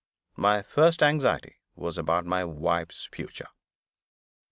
[0.35, 3.49] My first anxiety was about my wife's future.